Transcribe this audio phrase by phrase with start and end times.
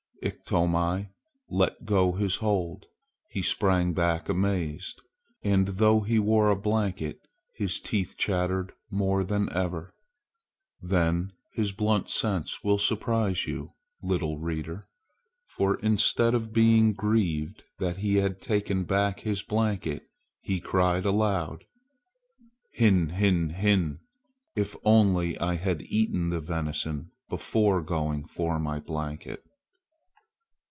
[0.23, 1.07] Iktomi
[1.49, 2.85] let go his hold.
[3.31, 5.01] He sprang back amazed.
[5.41, 7.19] And though he wore a blanket
[7.55, 9.95] his teeth chattered more than ever.
[10.79, 14.87] Then his blunted sense will surprise you, little reader;
[15.47, 20.07] for instead of being grieved that he had taken back his blanket,
[20.41, 21.65] he cried aloud,
[22.73, 24.01] "Hin hin hin!
[24.55, 29.43] If only I had eaten the venison before going for my blanket!"